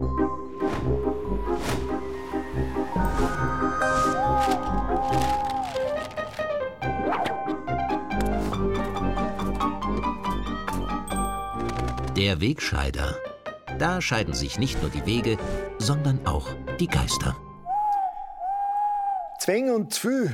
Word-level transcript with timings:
Der 0.00 0.06
Wegscheider. 12.40 13.14
Da 13.78 14.00
scheiden 14.00 14.32
sich 14.32 14.58
nicht 14.58 14.80
nur 14.80 14.90
die 14.90 15.04
Wege, 15.04 15.36
sondern 15.78 16.26
auch 16.26 16.48
die 16.78 16.86
Geister. 16.86 17.36
Zwäng 19.38 19.70
und 19.70 19.92
Zwü 19.92 20.30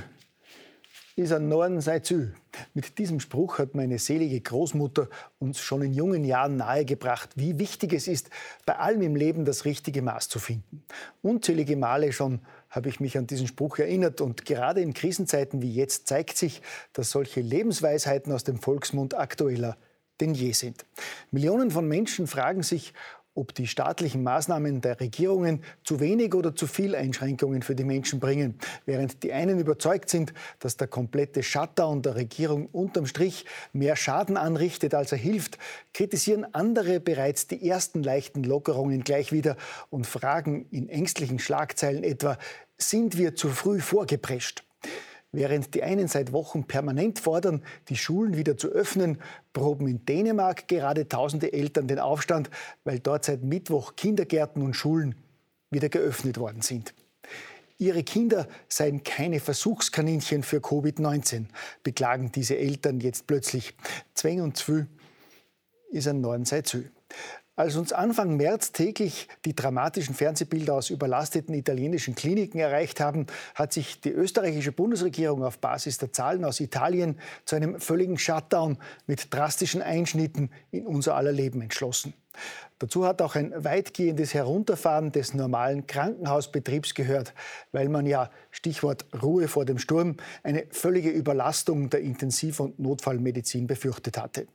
ein 1.19 1.49
Norden 1.49 1.81
sei 1.81 2.01
Zü. 2.01 2.29
Mit 2.75 2.99
diesem 2.99 3.21
Spruch 3.21 3.59
hat 3.59 3.75
meine 3.75 3.99
selige 3.99 4.39
Großmutter 4.39 5.09
uns 5.39 5.61
schon 5.61 5.81
in 5.81 5.95
jungen 5.95 6.25
Jahren 6.25 6.59
nahegebracht, 6.59 7.31
wie 7.37 7.59
wichtig 7.59 7.95
es 7.95 8.07
ist, 8.07 8.29
bei 8.67 8.77
allem 8.77 9.01
im 9.01 9.17
Leben 9.17 9.47
das 9.47 9.65
richtige 9.65 10.03
Maß 10.03 10.29
zu 10.29 10.39
finden. 10.39 10.85
Unzählige 11.23 11.75
Male 11.75 12.13
schon 12.13 12.41
habe 12.69 12.91
ich 12.91 13.01
mich 13.01 13.17
an 13.17 13.27
diesen 13.27 13.47
Spruch 13.47 13.79
erinnert 13.79 14.21
und 14.21 14.45
gerade 14.45 14.83
in 14.83 14.93
Krisenzeiten 14.93 15.63
wie 15.63 15.73
jetzt 15.73 16.07
zeigt 16.07 16.37
sich, 16.37 16.61
dass 16.93 17.13
solche 17.13 17.41
Lebensweisheiten 17.41 18.31
aus 18.31 18.45
dem 18.45 18.61
Volksmund 18.61 19.15
aktueller 19.15 19.79
denn 20.21 20.35
je 20.35 20.53
sind. 20.53 20.85
Millionen 21.31 21.71
von 21.71 21.89
Menschen 21.89 22.27
fragen 22.27 22.63
sich, 22.63 22.93
ob 23.37 23.55
die 23.55 23.67
staatlichen 23.67 24.23
Maßnahmen 24.23 24.81
der 24.81 24.99
Regierungen 24.99 25.63
zu 25.85 26.01
wenig 26.01 26.35
oder 26.35 26.57
zu 26.57 26.67
viel 26.67 26.95
Einschränkungen 26.95 27.63
für 27.63 27.75
die 27.75 27.85
Menschen 27.85 28.19
bringen. 28.19 28.59
Während 28.87 29.23
die 29.23 29.33
einen 29.33 29.61
überzeugt 29.61 30.11
sind, 30.11 30.33
dass 30.59 30.77
der 30.77 30.89
komplette 30.89 31.43
Shutdown 31.43 32.03
der 32.03 32.17
Regierung 32.17 32.67
unterm 32.67 33.07
Strich 33.07 33.45
mehr 33.73 33.95
Schaden 33.97 34.37
anrichtet, 34.37 34.95
als 34.95 35.13
er 35.13 35.19
hilft, 35.19 35.59
kritisieren 35.95 36.47
andere 36.55 36.99
bereits 36.99 37.47
die 37.47 37.69
ersten 37.69 38.03
leichten 38.03 38.43
Lockerungen 38.43 39.05
gleich 39.05 39.33
wieder 39.33 39.57
und 39.91 40.07
fragen 40.07 40.67
in 40.71 40.89
ängstlichen 40.89 41.39
Schlagzeilen 41.39 42.03
etwa, 42.03 42.39
sind 42.79 43.17
wir 43.17 43.37
zu 43.37 43.49
früh 43.49 43.81
vorgeprescht? 43.81 44.65
Während 45.37 45.75
die 45.75 45.83
einen 45.83 46.09
seit 46.09 46.33
Wochen 46.33 46.65
permanent 46.65 47.19
fordern, 47.19 47.63
die 47.91 47.97
Schulen 47.97 48.39
wieder 48.39 48.57
zu 48.57 48.69
öffnen, 48.69 49.19
proben 49.53 49.87
in 49.87 50.03
Dänemark 50.07 50.67
gerade 50.67 51.11
tausende 51.11 51.53
Eltern 51.53 51.87
den 51.87 51.99
Aufstand, 51.99 52.49
weil 52.85 53.01
dort 53.01 53.27
seit 53.27 53.43
Mittwoch 53.43 53.97
Kindergärten 53.97 54.63
und 54.63 54.73
Schulen 54.73 55.15
wieder 55.71 55.91
geöffnet 55.91 56.39
worden 56.39 56.63
sind. 56.63 56.95
Ihre 57.77 58.03
Kinder 58.03 58.49
seien 58.67 59.05
keine 59.05 59.39
Versuchskaninchen 59.39 60.43
für 60.43 60.61
Covid-19, 60.61 61.49
beklagen 61.83 62.33
diese 62.33 62.57
Eltern 62.57 63.01
jetzt 63.01 63.27
plötzlich. 63.27 63.75
Zwäng 64.15 64.41
und 64.41 64.57
Zwü 64.57 64.87
ist 65.91 66.09
ein 66.09 66.23
Norden 66.23 66.47
sei 66.47 66.63
Zü. 66.63 66.85
Als 67.59 67.75
uns 67.77 67.95
Anfang 67.95 68.37
März 68.37 68.73
täglich 68.73 69.29
die 69.47 69.57
dramatischen 69.57 70.15
Fernsehbilder 70.15 70.75
aus 70.75 70.91
überlasteten 70.91 71.55
italienischen 71.55 72.15
Kliniken 72.15 72.59
erreicht 72.61 73.01
haben, 73.01 73.27
hat 73.55 73.73
sich 73.73 73.99
die 74.03 74.11
österreichische 74.11 74.73
Bundesregierung 74.73 75.43
auf 75.43 75.57
Basis 75.57 75.97
der 75.97 76.13
Zahlen 76.13 76.45
aus 76.45 76.61
Italien 76.61 77.19
zu 77.47 77.57
einem 77.57 77.81
völligen 77.81 78.19
Shutdown 78.19 78.77
mit 79.07 79.33
drastischen 79.33 79.81
Einschnitten 79.81 80.51
in 80.71 80.87
unser 80.87 81.15
aller 81.15 81.33
Leben 81.33 81.63
entschlossen. 81.63 82.13
Dazu 82.79 83.07
hat 83.07 83.23
auch 83.23 83.37
ein 83.37 83.53
weitgehendes 83.65 84.35
Herunterfahren 84.35 85.11
des 85.11 85.33
normalen 85.33 85.87
Krankenhausbetriebs 85.87 86.95
gehört, 86.95 87.33
weil 87.73 87.89
man 87.89 88.05
ja, 88.05 88.31
Stichwort 88.51 89.07
Ruhe 89.23 89.49
vor 89.49 89.65
dem 89.65 89.79
Sturm, 89.79 90.17
eine 90.43 90.67
völlige 90.71 91.09
Überlastung 91.09 91.89
der 91.89 92.01
Intensiv- 92.01 92.61
und 92.61 92.79
Notfallmedizin 92.79 93.67
befürchtet 93.67 94.19
hatte. 94.19 94.47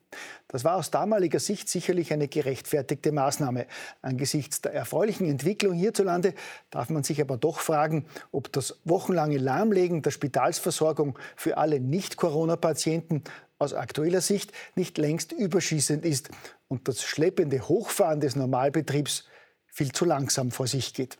Das 0.47 0.63
war 0.63 0.75
aus 0.75 0.91
damaliger 0.91 1.39
Sicht 1.39 1.69
sicherlich 1.69 2.13
eine 2.13 2.27
gerechtfertigte 2.27 3.11
Maßnahme. 3.11 3.65
Angesichts 4.01 4.61
der 4.61 4.73
erfreulichen 4.73 5.27
Entwicklung 5.27 5.73
hierzulande 5.73 6.35
darf 6.69 6.89
man 6.89 7.03
sich 7.03 7.21
aber 7.21 7.37
doch 7.37 7.59
fragen, 7.59 8.05
ob 8.31 8.51
das 8.51 8.79
wochenlange 8.83 9.37
Lahmlegen 9.37 10.03
der 10.03 10.11
Spitalsversorgung 10.11 11.17
für 11.35 11.57
alle 11.57 11.79
Nicht-Corona-Patienten 11.79 13.23
aus 13.61 13.73
aktueller 13.73 14.21
Sicht 14.21 14.51
nicht 14.75 14.97
längst 14.97 15.31
überschießend 15.31 16.03
ist 16.03 16.29
und 16.67 16.87
das 16.87 17.03
schleppende 17.03 17.67
Hochfahren 17.67 18.19
des 18.19 18.35
Normalbetriebs 18.35 19.25
viel 19.67 19.91
zu 19.91 20.05
langsam 20.05 20.51
vor 20.51 20.67
sich 20.67 20.93
geht. 20.93 21.17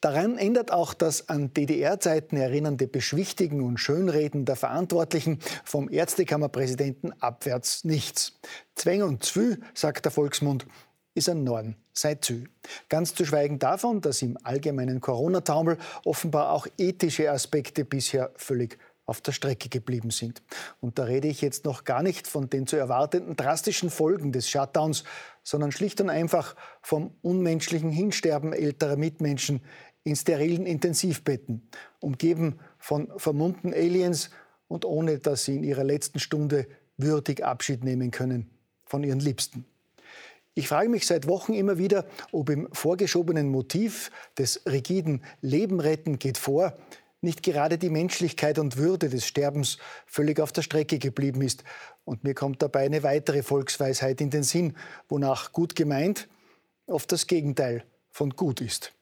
Daran 0.00 0.36
ändert 0.36 0.70
auch 0.70 0.92
das 0.92 1.30
an 1.30 1.54
DDR-Zeiten 1.54 2.36
erinnernde 2.36 2.86
Beschwichtigen 2.86 3.62
und 3.62 3.78
Schönreden 3.78 4.44
der 4.44 4.56
Verantwortlichen 4.56 5.38
vom 5.64 5.88
Ärztekammerpräsidenten 5.88 7.14
abwärts 7.22 7.84
nichts. 7.84 8.38
Zwäng 8.74 9.02
und 9.02 9.24
Zwü, 9.24 9.56
sagt 9.72 10.04
der 10.04 10.12
Volksmund, 10.12 10.66
ist 11.14 11.30
ein 11.30 11.42
Norden, 11.42 11.76
sei 11.94 12.16
Zü. 12.16 12.44
Ganz 12.90 13.14
zu 13.14 13.24
schweigen 13.24 13.58
davon, 13.58 14.02
dass 14.02 14.20
im 14.20 14.36
allgemeinen 14.42 15.00
Corona-Taumel 15.00 15.78
offenbar 16.04 16.50
auch 16.50 16.66
ethische 16.76 17.30
Aspekte 17.30 17.86
bisher 17.86 18.30
völlig 18.36 18.78
auf 19.06 19.20
der 19.20 19.32
Strecke 19.32 19.68
geblieben 19.68 20.10
sind. 20.10 20.42
Und 20.80 20.98
da 20.98 21.04
rede 21.04 21.28
ich 21.28 21.40
jetzt 21.40 21.64
noch 21.64 21.84
gar 21.84 22.02
nicht 22.02 22.26
von 22.26 22.48
den 22.48 22.66
zu 22.66 22.76
erwartenden 22.76 23.36
drastischen 23.36 23.90
Folgen 23.90 24.32
des 24.32 24.48
Shutdowns, 24.48 25.04
sondern 25.42 25.72
schlicht 25.72 26.00
und 26.00 26.10
einfach 26.10 26.56
vom 26.80 27.14
unmenschlichen 27.22 27.90
Hinsterben 27.90 28.52
älterer 28.52 28.96
Mitmenschen 28.96 29.60
in 30.04 30.16
sterilen 30.16 30.66
Intensivbetten, 30.66 31.68
umgeben 32.00 32.58
von 32.78 33.12
vermummten 33.16 33.72
Aliens 33.72 34.30
und 34.68 34.84
ohne 34.84 35.18
dass 35.18 35.44
sie 35.44 35.56
in 35.56 35.64
ihrer 35.64 35.84
letzten 35.84 36.18
Stunde 36.18 36.66
würdig 36.96 37.44
Abschied 37.44 37.84
nehmen 37.84 38.10
können 38.10 38.50
von 38.84 39.02
ihren 39.02 39.20
Liebsten. 39.20 39.64
Ich 40.56 40.68
frage 40.68 40.88
mich 40.88 41.06
seit 41.06 41.26
Wochen 41.26 41.52
immer 41.52 41.78
wieder, 41.78 42.06
ob 42.30 42.48
im 42.48 42.68
vorgeschobenen 42.72 43.48
Motiv 43.48 44.12
des 44.38 44.62
rigiden 44.66 45.24
Leben 45.40 45.80
retten 45.80 46.18
geht 46.18 46.38
vor 46.38 46.76
nicht 47.24 47.42
gerade 47.42 47.78
die 47.78 47.90
Menschlichkeit 47.90 48.58
und 48.58 48.76
Würde 48.76 49.08
des 49.08 49.26
Sterbens 49.26 49.78
völlig 50.06 50.38
auf 50.40 50.52
der 50.52 50.62
Strecke 50.62 50.98
geblieben 50.98 51.42
ist. 51.42 51.64
Und 52.04 52.22
mir 52.22 52.34
kommt 52.34 52.62
dabei 52.62 52.84
eine 52.84 53.02
weitere 53.02 53.42
Volksweisheit 53.42 54.20
in 54.20 54.30
den 54.30 54.42
Sinn, 54.42 54.74
wonach 55.08 55.52
gut 55.52 55.74
gemeint 55.74 56.28
oft 56.86 57.10
das 57.10 57.26
Gegenteil 57.26 57.84
von 58.10 58.30
gut 58.30 58.60
ist. 58.60 58.92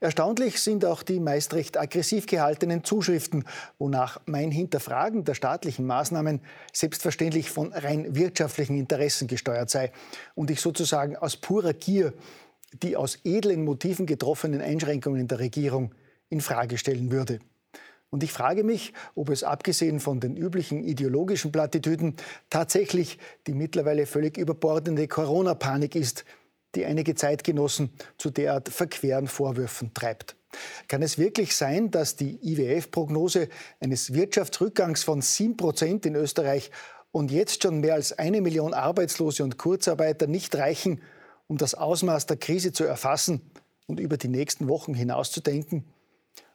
Erstaunlich 0.00 0.60
sind 0.60 0.84
auch 0.84 1.04
die 1.04 1.20
meist 1.20 1.54
recht 1.54 1.78
aggressiv 1.78 2.26
gehaltenen 2.26 2.82
Zuschriften, 2.82 3.44
wonach 3.78 4.20
mein 4.26 4.50
Hinterfragen 4.50 5.22
der 5.22 5.34
staatlichen 5.34 5.86
Maßnahmen 5.86 6.40
selbstverständlich 6.72 7.50
von 7.50 7.72
rein 7.72 8.16
wirtschaftlichen 8.16 8.76
Interessen 8.76 9.28
gesteuert 9.28 9.70
sei 9.70 9.92
und 10.34 10.50
ich 10.50 10.60
sozusagen 10.60 11.14
aus 11.16 11.36
purer 11.36 11.72
Gier 11.72 12.14
die 12.72 12.96
aus 12.96 13.18
edlen 13.24 13.64
Motiven 13.64 14.06
getroffenen 14.06 14.60
Einschränkungen 14.60 15.28
der 15.28 15.38
Regierung 15.38 15.94
in 16.32 16.40
Frage 16.40 16.78
stellen 16.78 17.12
würde. 17.12 17.38
Und 18.10 18.22
ich 18.22 18.32
frage 18.32 18.64
mich, 18.64 18.92
ob 19.14 19.30
es 19.30 19.44
abgesehen 19.44 20.00
von 20.00 20.20
den 20.20 20.36
üblichen 20.36 20.82
ideologischen 20.82 21.52
Plattitüden 21.52 22.16
tatsächlich 22.50 23.18
die 23.46 23.54
mittlerweile 23.54 24.06
völlig 24.06 24.36
überbordende 24.36 25.08
Corona-Panik 25.08 25.94
ist, 25.94 26.24
die 26.74 26.84
einige 26.84 27.14
Zeitgenossen 27.14 27.90
zu 28.18 28.30
derart 28.30 28.68
verqueren 28.68 29.28
Vorwürfen 29.28 29.94
treibt. 29.94 30.36
Kann 30.88 31.02
es 31.02 31.16
wirklich 31.16 31.56
sein, 31.56 31.90
dass 31.90 32.16
die 32.16 32.38
IWF-Prognose 32.42 33.48
eines 33.80 34.12
Wirtschaftsrückgangs 34.12 35.04
von 35.04 35.22
7 35.22 35.56
Prozent 35.56 36.04
in 36.04 36.14
Österreich 36.14 36.70
und 37.12 37.30
jetzt 37.30 37.62
schon 37.62 37.80
mehr 37.80 37.94
als 37.94 38.18
eine 38.18 38.40
Million 38.40 38.74
Arbeitslose 38.74 39.44
und 39.44 39.58
Kurzarbeiter 39.58 40.26
nicht 40.26 40.54
reichen, 40.54 41.00
um 41.46 41.56
das 41.56 41.74
Ausmaß 41.74 42.26
der 42.26 42.36
Krise 42.36 42.72
zu 42.72 42.84
erfassen 42.84 43.40
und 43.86 44.00
über 44.00 44.18
die 44.18 44.28
nächsten 44.28 44.68
Wochen 44.68 44.94
hinauszudenken? 44.94 45.84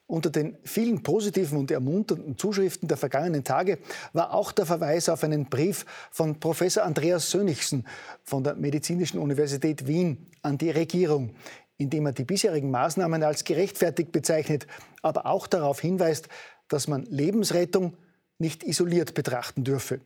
Unter 0.10 0.30
den 0.30 0.58
vielen 0.64 1.04
positiven 1.04 1.58
und 1.58 1.70
ermunternden 1.70 2.38
Zuschriften 2.38 2.88
der 2.88 2.96
vergangenen 2.96 3.44
Tage 3.44 3.78
war 4.14 4.34
auch 4.34 4.54
der 4.54 4.66
Verweis 4.66 5.10
auf 5.10 5.22
einen 5.26 5.48
Brief 5.48 5.86
von 6.12 6.40
Professor 6.40 6.84
Andreas 6.84 7.30
Sönnigsen 7.30 7.86
von 8.24 8.42
der 8.42 8.56
Medizinischen 8.56 9.20
Universität 9.20 9.86
Wien 9.86 10.26
an 10.44 10.58
die 10.58 10.70
Regierung, 10.70 11.36
in 11.78 11.90
dem 11.90 12.06
er 12.06 12.14
die 12.14 12.24
bisherigen 12.24 12.72
Maßnahmen 12.72 13.22
als 13.22 13.44
gerechtfertigt 13.44 14.14
bezeichnet, 14.14 14.66
aber 15.02 15.26
auch 15.26 15.46
darauf 15.46 15.82
hinweist, 15.82 16.30
dass 16.70 16.88
man 16.88 17.04
Lebensrettung 17.04 17.98
nicht 18.40 18.64
isoliert 18.64 19.14
betrachten 19.14 19.66
dürfe. 19.66 20.00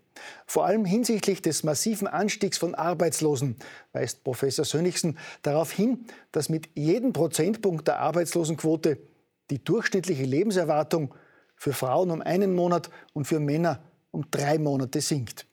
Vor 0.47 0.65
allem 0.65 0.85
hinsichtlich 0.85 1.43
des 1.43 1.63
massiven 1.63 2.07
Anstiegs 2.07 2.57
von 2.57 2.73
Arbeitslosen 2.73 3.57
weist 3.93 4.23
Professor 4.23 4.65
Sönnigsen 4.65 5.19
darauf 5.43 5.71
hin, 5.71 6.05
dass 6.31 6.49
mit 6.49 6.69
jedem 6.73 7.13
Prozentpunkt 7.13 7.87
der 7.87 7.99
Arbeitslosenquote 7.99 8.97
die 9.51 9.63
durchschnittliche 9.63 10.23
Lebenserwartung 10.23 11.13
für 11.55 11.73
Frauen 11.73 12.09
um 12.09 12.21
einen 12.21 12.55
Monat 12.55 12.89
und 13.13 13.25
für 13.25 13.39
Männer 13.39 13.83
um 14.09 14.25
drei 14.31 14.57
Monate 14.57 15.01
sinkt. 15.01 15.45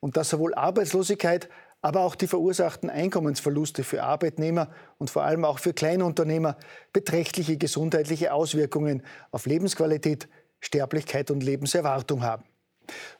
Und 0.00 0.16
dass 0.16 0.30
sowohl 0.30 0.54
Arbeitslosigkeit, 0.54 1.48
aber 1.80 2.00
auch 2.00 2.14
die 2.14 2.26
verursachten 2.26 2.90
Einkommensverluste 2.90 3.84
für 3.84 4.02
Arbeitnehmer 4.02 4.70
und 4.98 5.10
vor 5.10 5.24
allem 5.24 5.44
auch 5.44 5.58
für 5.58 5.72
Kleinunternehmer 5.72 6.56
beträchtliche 6.92 7.56
gesundheitliche 7.56 8.32
Auswirkungen 8.32 9.02
auf 9.30 9.46
Lebensqualität, 9.46 10.28
Sterblichkeit 10.60 11.30
und 11.30 11.42
Lebenserwartung 11.42 12.22
haben. 12.22 12.44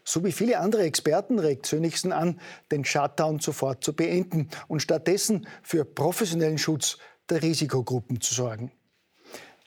So 0.05 0.25
wie 0.25 0.33
viele 0.33 0.59
andere 0.59 0.83
Experten 0.83 1.39
regt 1.39 1.67
Sönigsen 1.67 2.13
an, 2.13 2.41
den 2.73 2.85
Shutdown 2.85 3.39
sofort 3.39 3.85
zu 3.85 3.95
beenden 3.95 4.49
und 4.67 4.81
stattdessen 4.81 5.47
für 5.63 5.85
professionellen 5.85 6.59
Schutz 6.59 6.99
der 7.29 7.43
Risikogruppen 7.43 8.21
zu 8.21 8.35
sorgen. 8.35 8.73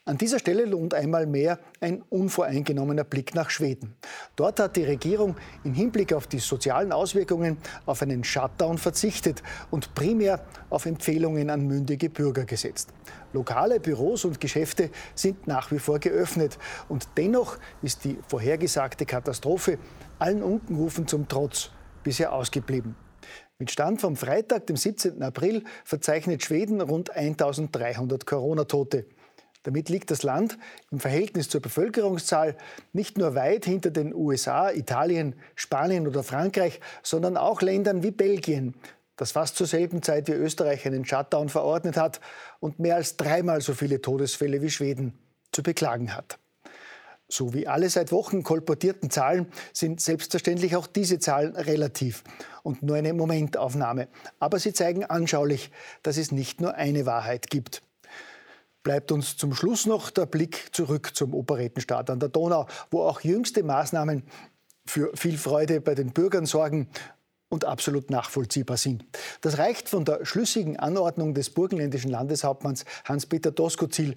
An 0.04 0.18
dieser 0.18 0.40
Stelle 0.40 0.66
lohnt 0.66 0.96
einmal 0.96 1.28
mehr 1.28 1.60
ein 1.80 2.02
unvoreingenommener 2.10 3.04
Blick 3.04 3.36
nach 3.36 3.52
Schweden. 3.52 3.94
Dort 4.36 4.60
hat 4.60 4.76
die 4.76 4.84
Regierung 4.84 5.36
im 5.64 5.76
Hinblick 5.76 6.12
auf 6.12 6.26
die 6.26 6.40
sozialen 6.40 6.92
Auswirkungen 6.92 7.58
auf 7.86 8.02
einen 8.02 8.24
Shutdown 8.24 8.80
verzichtet 8.80 9.44
und 9.70 9.94
primär 9.94 10.44
auf 10.72 10.88
Empfehlungen 10.88 11.52
an 11.52 11.68
mündige 11.68 12.10
Bürger 12.10 12.46
gesetzt. 12.46 12.90
Lokale 13.32 13.80
Büros 13.80 14.26
und 14.26 14.42
Geschäfte 14.42 14.90
sind 15.14 15.46
nach 15.46 15.72
wie 15.72 15.78
vor 15.78 16.00
geöffnet 16.00 16.58
und 16.90 17.08
dennoch 17.16 17.60
ist 17.84 18.04
die 18.04 18.18
vorhergesagte 18.28 19.06
Katastrophe 19.06 19.78
allen 20.18 20.42
Unkenrufen 20.42 21.06
zum 21.08 21.28
Trotz 21.28 21.70
bisher 22.04 22.34
ausgeblieben. 22.34 22.96
Mit 23.60 23.70
Stand 23.70 24.02
vom 24.02 24.16
Freitag, 24.16 24.66
dem 24.66 24.78
17. 24.78 25.22
April, 25.22 25.64
verzeichnet 25.86 26.44
Schweden 26.44 26.82
rund 26.82 27.16
1300 27.16 28.26
Corona-Tote. 28.26 29.06
Damit 29.64 29.90
liegt 29.90 30.10
das 30.10 30.24
Land 30.24 30.58
im 30.90 31.00
Verhältnis 31.00 31.48
zur 31.48 31.62
Bevölkerungszahl 31.62 32.56
nicht 32.94 33.18
nur 33.18 33.36
weit 33.36 33.66
hinter 33.66 33.92
den 33.92 34.14
USA, 34.14 34.72
Italien, 34.72 35.36
Spanien 35.56 36.08
oder 36.08 36.24
Frankreich, 36.24 36.80
sondern 37.04 37.38
auch 37.38 37.62
Ländern 37.62 38.02
wie 38.02 38.12
Belgien, 38.12 38.74
das 39.18 39.34
fast 39.34 39.58
zur 39.58 39.68
selben 39.68 40.02
Zeit 40.02 40.28
wie 40.28 40.34
Österreich 40.34 40.88
einen 40.88 41.06
Shutdown 41.06 41.50
verordnet 41.50 41.96
hat 41.96 42.22
und 42.60 42.80
mehr 42.80 42.96
als 42.96 43.18
dreimal 43.18 43.62
so 43.62 43.76
viele 43.76 44.02
Todesfälle 44.02 44.64
wie 44.64 44.72
Schweden 44.72 45.14
zu 45.52 45.62
beklagen 45.62 46.16
hat. 46.16 46.40
So 47.30 47.54
wie 47.54 47.68
alle 47.68 47.90
seit 47.90 48.12
Wochen 48.12 48.44
kolportierten 48.44 49.10
Zahlen 49.10 49.48
sind 49.74 50.02
selbstverständlich 50.02 50.76
auch 50.76 50.88
diese 50.88 51.20
Zahlen 51.20 51.56
relativ 51.56 52.24
und 52.64 52.84
nur 52.84 52.98
eine 52.98 53.14
Momentaufnahme. 53.14 54.10
Aber 54.40 54.60
sie 54.60 54.74
zeigen 54.74 55.06
anschaulich, 55.06 55.72
dass 56.04 56.18
es 56.18 56.32
nicht 56.32 56.60
nur 56.60 56.76
eine 56.76 57.06
Wahrheit 57.06 57.50
gibt 57.50 57.84
bleibt 58.84 59.12
uns 59.12 59.38
zum 59.38 59.54
Schluss 59.54 59.86
noch 59.86 60.10
der 60.10 60.26
Blick 60.26 60.70
zurück 60.72 61.12
zum 61.14 61.34
Operettenstaat 61.34 62.10
an 62.10 62.20
der 62.20 62.30
Donau, 62.30 62.68
wo 62.90 63.04
auch 63.04 63.22
jüngste 63.22 63.64
Maßnahmen 63.64 64.24
für 64.86 65.12
viel 65.16 65.38
Freude 65.38 65.82
bei 65.82 65.96
den 65.96 66.12
Bürgern 66.12 66.46
sorgen 66.46 66.90
und 67.50 67.66
absolut 67.66 68.10
nachvollziehbar 68.10 68.78
sind. 68.78 69.06
Das 69.42 69.58
reicht 69.58 69.90
von 69.90 70.06
der 70.06 70.26
schlüssigen 70.26 70.78
Anordnung 70.78 71.34
des 71.34 71.50
burgenländischen 71.50 72.10
Landeshauptmanns 72.10 72.86
Hans-Peter 73.06 73.52
Doskozil, 73.52 74.16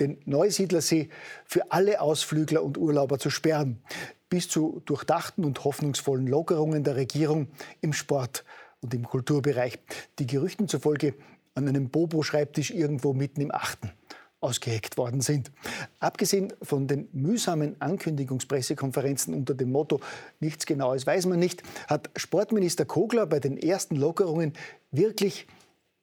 den 0.00 0.18
Neusiedlersee 0.24 1.10
für 1.44 1.70
alle 1.70 2.00
Ausflügler 2.00 2.62
und 2.62 2.78
Urlauber 2.78 3.18
zu 3.18 3.28
sperren, 3.28 3.82
bis 4.30 4.48
zu 4.48 4.80
durchdachten 4.86 5.44
und 5.44 5.62
hoffnungsvollen 5.64 6.26
Lockerungen 6.26 6.84
der 6.84 6.96
Regierung 6.96 7.48
im 7.82 7.92
Sport 7.92 8.44
und 8.80 8.94
im 8.94 9.06
Kulturbereich, 9.06 9.78
die 10.18 10.26
Gerüchten 10.26 10.68
zufolge 10.68 11.14
an 11.54 11.68
einem 11.68 11.90
Bobo-Schreibtisch 11.90 12.70
irgendwo 12.70 13.12
mitten 13.12 13.40
im 13.40 13.52
Achten 13.52 13.92
ausgeheckt 14.40 14.96
worden 14.96 15.20
sind. 15.20 15.52
Abgesehen 15.98 16.52
von 16.62 16.86
den 16.86 17.08
mühsamen 17.12 17.80
Ankündigungspressekonferenzen 17.80 19.34
unter 19.34 19.54
dem 19.54 19.70
Motto 19.70 20.00
Nichts 20.40 20.66
Genaues 20.66 21.06
weiß 21.06 21.26
man 21.26 21.38
nicht, 21.38 21.62
hat 21.88 22.10
Sportminister 22.16 22.84
Kogler 22.86 23.26
bei 23.26 23.38
den 23.38 23.58
ersten 23.58 23.96
Lockerungen 23.96 24.54
wirklich 24.90 25.46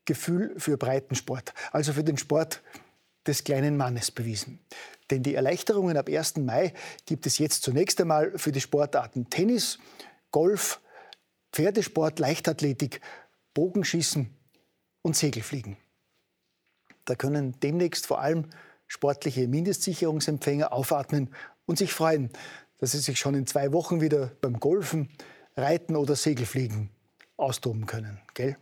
Gefühl 0.05 0.53
für 0.57 0.77
Breitensport, 0.77 1.53
also 1.71 1.93
für 1.93 2.03
den 2.03 2.17
Sport 2.17 2.61
des 3.25 3.43
kleinen 3.43 3.75
Mannes 3.75 4.11
bewiesen. 4.11 4.59
Denn 5.09 5.23
die 5.23 5.35
Erleichterungen 5.35 5.97
ab 5.97 6.07
1. 6.07 6.37
Mai 6.37 6.73
gibt 7.05 7.25
es 7.25 7.39
jetzt 7.39 7.63
zunächst 7.63 7.99
einmal 7.99 8.37
für 8.37 8.51
die 8.51 8.61
Sportarten 8.61 9.29
Tennis, 9.29 9.79
Golf, 10.31 10.79
Pferdesport, 11.51 12.19
Leichtathletik, 12.19 13.01
Bogenschießen 13.53 14.36
und 15.07 15.15
Segelfliegen. 15.15 15.77
Da 17.05 17.15
können 17.15 17.57
demnächst 17.61 18.05
vor 18.05 18.19
allem 18.19 18.49
sportliche 18.87 19.47
Mindestsicherungsempfänger 19.47 20.73
aufatmen 20.73 21.29
und 21.65 21.77
sich 21.77 21.93
freuen, 21.93 22.29
dass 22.79 22.91
sie 22.91 22.99
sich 22.99 23.17
schon 23.17 23.33
in 23.33 23.47
zwei 23.47 23.71
Wochen 23.71 24.01
wieder 24.01 24.31
beim 24.41 24.59
Golfen, 24.59 25.09
Reiten 25.55 25.95
oder 25.95 26.17
Segelfliegen 26.17 26.89
austoben 27.37 27.85
können. 27.85 28.19
Gell? 28.33 28.57